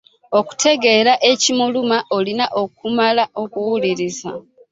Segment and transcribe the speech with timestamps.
[0.39, 4.31] Okutegeera ekimuluma olina okumala okumuwuliriza.